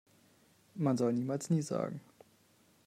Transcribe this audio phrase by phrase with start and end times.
[0.73, 2.01] Man soll niemals nie sagen.